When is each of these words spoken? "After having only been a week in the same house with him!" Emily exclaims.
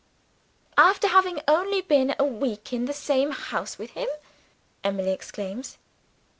"After 0.79 1.07
having 1.07 1.41
only 1.47 1.79
been 1.83 2.15
a 2.17 2.25
week 2.25 2.73
in 2.73 2.85
the 2.85 2.91
same 2.93 3.29
house 3.29 3.77
with 3.77 3.91
him!" 3.91 4.07
Emily 4.83 5.11
exclaims. 5.11 5.77